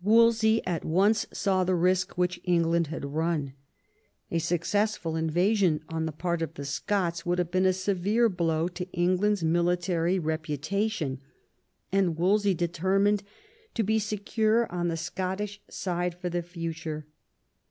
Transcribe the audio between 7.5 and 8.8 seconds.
been a severe blow